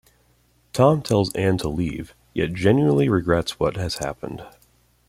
Tom 0.73 1.03
tells 1.03 1.31
Anne 1.35 1.59
to 1.59 1.69
leave, 1.69 2.15
yet 2.33 2.53
genuinely 2.53 3.07
regrets 3.07 3.59
what 3.59 3.75
has 3.75 3.97
happened. 3.97 4.43